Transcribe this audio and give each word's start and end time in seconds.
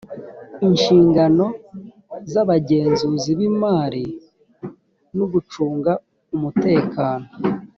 inshingano 0.67 1.45
z 2.31 2.33
‘abagenzuzi 2.43 3.29
b 3.37 3.39
‘imari 3.49 4.03
nugucunga 5.15 5.91
umutekano. 6.35 7.27